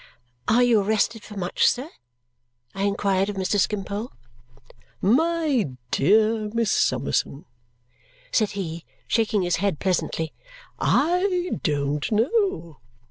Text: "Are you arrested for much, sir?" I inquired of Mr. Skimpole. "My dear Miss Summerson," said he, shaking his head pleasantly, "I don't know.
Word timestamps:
"Are 0.47 0.63
you 0.63 0.81
arrested 0.81 1.21
for 1.21 1.37
much, 1.37 1.67
sir?" 1.67 1.87
I 2.73 2.85
inquired 2.85 3.29
of 3.29 3.35
Mr. 3.35 3.59
Skimpole. 3.59 4.11
"My 4.99 5.73
dear 5.91 6.49
Miss 6.55 6.71
Summerson," 6.71 7.45
said 8.31 8.49
he, 8.57 8.83
shaking 9.05 9.43
his 9.43 9.57
head 9.57 9.77
pleasantly, 9.77 10.33
"I 10.79 11.51
don't 11.61 12.11
know. 12.11 12.79